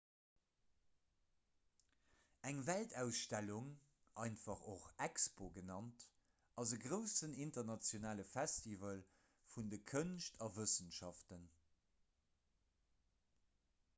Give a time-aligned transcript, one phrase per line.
[2.51, 3.67] eng weltausstellung
[4.23, 6.05] einfach och expo genannt
[6.63, 9.05] ass e groussen internationale festival
[9.57, 11.47] vun de kënscht a wëssenschaften